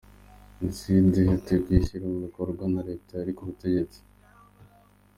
Jenoside 0.57 1.19
yateguwe 1.31 1.73
ishyirwa 1.77 2.07
mu 2.13 2.19
bikorwa 2.25 2.63
na 2.73 2.81
Leta 2.89 3.11
yari 3.15 3.31
ku 3.37 3.43
butegetsi. 3.47 3.99